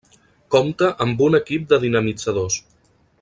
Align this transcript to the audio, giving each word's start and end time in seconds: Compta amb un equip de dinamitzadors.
Compta 0.55 0.87
amb 1.05 1.21
un 1.27 1.39
equip 1.41 1.69
de 1.73 1.81
dinamitzadors. 1.87 2.61